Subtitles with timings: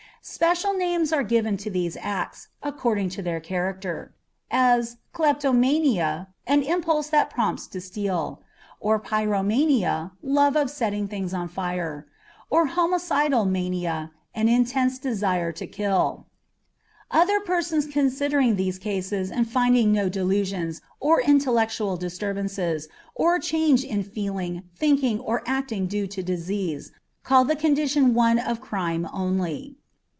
[0.23, 4.13] Special names are given to these acts, according to their character,
[4.51, 8.43] as "kleptomania, an impulse that prompts to steal";
[8.79, 12.05] or "pyromania, love of setting things on fire";
[12.51, 16.27] or "homicidal mania, an intense desire to kill."
[17.09, 24.03] Other persons considering these cases and finding no delusions, or intellectual disturbances, or change in
[24.03, 26.91] feeling, thinking, or acting due to disease,
[27.23, 29.77] call the condition one of crime only.